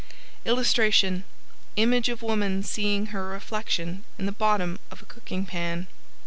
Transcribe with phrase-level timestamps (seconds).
[0.45, 1.25] [Illustration:
[1.75, 5.85] Image of woman seeing her reflection in the bottom of a cooking pan.